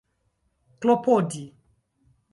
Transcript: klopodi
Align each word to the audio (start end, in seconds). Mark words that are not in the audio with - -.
klopodi 0.79 1.45